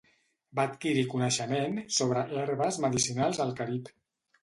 Va 0.59 0.65
adquirir 0.69 1.03
coneixement 1.11 1.79
sobre 1.99 2.25
herbes 2.47 2.83
medicinals 2.89 3.47
al 3.49 3.57
Carib. 3.63 3.97